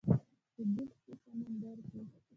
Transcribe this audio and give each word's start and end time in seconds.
چې 0.53 0.61
ډوب 0.73 0.89
شوی 1.01 1.13
سمندر 1.23 1.77
کې 1.89 1.99